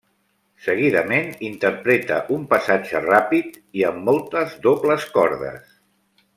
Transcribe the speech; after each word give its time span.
Seguidament 0.67 1.27
interpreta 1.49 2.17
un 2.37 2.47
passatge 2.55 3.03
ràpid 3.05 3.61
i 3.81 3.87
amb 3.93 4.11
moltes 4.11 4.59
dobles 4.67 5.07
cordes. 5.19 5.81